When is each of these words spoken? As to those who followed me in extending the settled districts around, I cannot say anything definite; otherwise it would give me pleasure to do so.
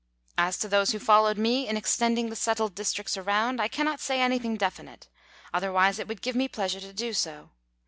As 0.39 0.57
to 0.57 0.67
those 0.67 0.89
who 0.93 0.97
followed 0.97 1.37
me 1.37 1.67
in 1.67 1.77
extending 1.77 2.31
the 2.31 2.35
settled 2.35 2.73
districts 2.73 3.17
around, 3.17 3.61
I 3.61 3.67
cannot 3.67 3.99
say 3.99 4.19
anything 4.19 4.57
definite; 4.57 5.07
otherwise 5.53 5.99
it 5.99 6.07
would 6.07 6.23
give 6.23 6.35
me 6.35 6.47
pleasure 6.47 6.79
to 6.81 6.91
do 6.91 7.13
so. 7.13 7.51